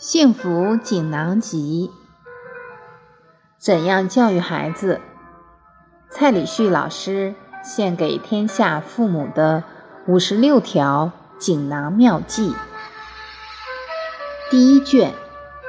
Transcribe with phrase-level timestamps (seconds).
[0.00, 1.92] 幸福锦囊集：
[3.58, 4.98] 怎样教育孩子？
[6.10, 9.62] 蔡礼旭老师献给天下父母的
[10.06, 12.56] 五十六条锦囊妙计。
[14.48, 15.12] 第一卷，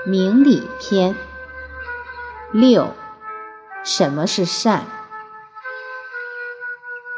[0.05, 1.13] 明理篇。
[2.53, 2.87] 六，
[3.83, 4.85] 什么是善？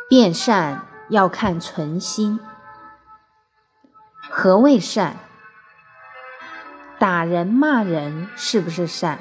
[0.09, 2.39] 变善要看存心。
[4.31, 5.17] 何谓善？
[7.23, 9.17] 人骂人是不是善？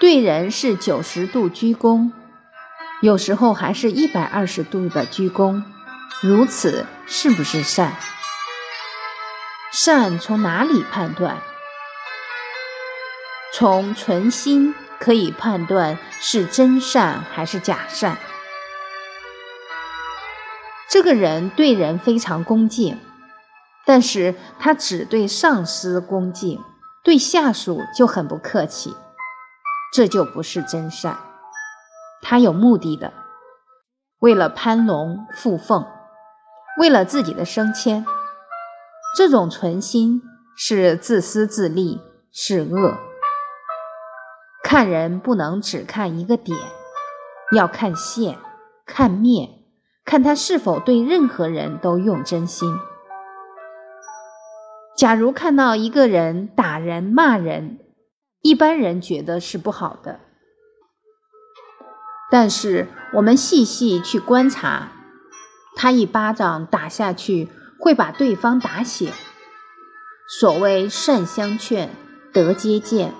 [0.00, 2.10] 对人是九十度鞠躬，
[3.02, 5.62] 有时候还是一百二十度的鞠躬，
[6.22, 7.92] 如此是不是善？
[9.72, 11.36] 善从哪里判断？
[13.52, 18.16] 从存心可以判断是真善还是假善。
[20.88, 22.98] 这个人对人非常恭敬。
[23.86, 26.62] 但是他只对上司恭敬，
[27.02, 28.94] 对下属就很不客气，
[29.92, 31.18] 这就不是真善。
[32.22, 33.12] 他有目的的，
[34.20, 35.86] 为了攀龙附凤，
[36.78, 38.04] 为了自己的升迁，
[39.16, 40.22] 这种存心
[40.56, 42.00] 是自私自利，
[42.30, 42.98] 是恶。
[44.62, 46.56] 看人不能只看一个点，
[47.56, 48.38] 要看线，
[48.86, 49.48] 看面，
[50.04, 52.78] 看他是否对任何人都用真心。
[55.00, 57.78] 假如看到一个人打人骂人，
[58.42, 60.20] 一般人觉得是不好的。
[62.30, 64.92] 但是我们细细去观察，
[65.74, 69.10] 他一巴掌打下去，会把对方打醒。
[70.38, 71.88] 所谓善相劝，
[72.34, 73.14] 得接见，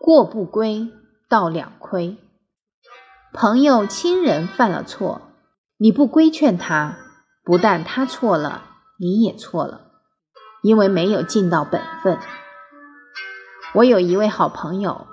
[0.00, 0.88] 过不归，
[1.28, 2.16] 道两亏。
[3.34, 5.20] 朋友亲人犯了错，
[5.76, 6.96] 你不规劝他，
[7.44, 8.64] 不但他错了，
[8.98, 9.87] 你也错了。
[10.68, 12.18] 因为没有尽到本分。
[13.72, 15.06] 我有一位好朋友，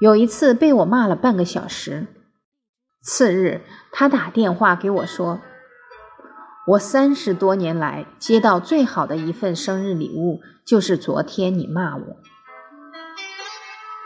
[0.00, 2.08] 有一次被我骂了半个小时。
[3.00, 3.60] 次日，
[3.92, 5.40] 他打电话给我说
[6.66, 12.16] ：“我三十多年来接到最好的一份生日礼物，就是昨天你骂我。”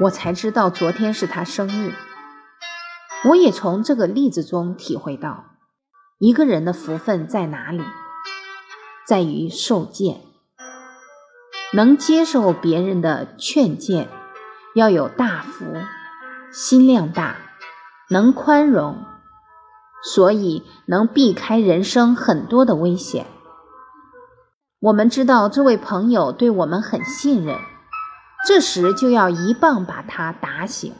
[0.00, 1.94] 我才知道昨天是他生日。
[3.30, 5.46] 我也从这个例子中体会到，
[6.18, 7.82] 一个人的福分在哪里，
[9.06, 10.31] 在于受见。
[11.74, 14.08] 能接受别人的劝谏，
[14.74, 15.64] 要有大福，
[16.52, 17.36] 心量大，
[18.10, 19.02] 能宽容，
[20.04, 23.26] 所以能避开人生很多的危险。
[24.80, 27.56] 我们知道这位朋友对我们很信任，
[28.46, 30.92] 这时就要一棒把他打醒。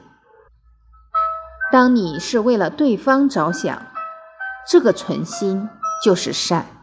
[1.71, 3.87] 当你是为了对方着想，
[4.67, 5.69] 这个存心
[6.03, 6.82] 就是善。